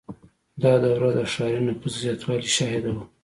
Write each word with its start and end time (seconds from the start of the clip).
•دا 0.61 0.73
دوره 0.83 1.09
د 1.17 1.19
ښاري 1.33 1.59
نفوس 1.67 1.93
د 1.95 1.99
زیاتوالي 2.03 2.49
شاهده 2.57 2.91
وه. 2.95 3.03